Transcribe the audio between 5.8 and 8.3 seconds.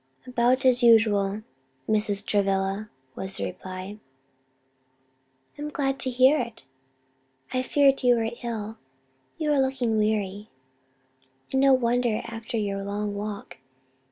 to hear it. I feared you